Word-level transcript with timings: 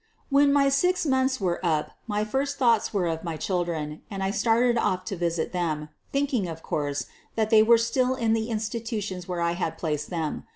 "When 0.31 0.51
my 0.51 0.67
six 0.69 1.05
months 1.05 1.39
were 1.39 1.63
up 1.63 1.91
my 2.07 2.25
first 2.25 2.57
thoughts 2.57 2.91
were 2.91 3.05
of 3.05 3.23
my 3.23 3.37
children, 3.37 4.01
and 4.09 4.23
I 4.23 4.31
started 4.31 4.75
off 4.75 5.05
to 5.05 5.15
visit 5.15 5.51
them, 5.51 5.89
thinking, 6.11 6.47
of 6.47 6.63
course, 6.63 7.05
that 7.35 7.51
they 7.51 7.61
were 7.61 7.77
still 7.77 8.15
in 8.15 8.33
the 8.33 8.49
insti 8.49 8.83
tutions 8.83 9.27
where 9.27 9.41
I 9.41 9.51
had 9.51 9.77
placed 9.77 10.09
them. 10.09 10.47